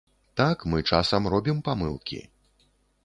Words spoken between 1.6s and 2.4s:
памылкі.